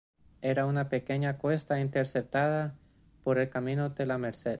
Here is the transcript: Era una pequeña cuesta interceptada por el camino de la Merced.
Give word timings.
Era 0.41 0.65
una 0.65 0.89
pequeña 0.89 1.37
cuesta 1.37 1.79
interceptada 1.79 2.75
por 3.23 3.37
el 3.37 3.51
camino 3.51 3.91
de 3.91 4.07
la 4.07 4.17
Merced. 4.17 4.49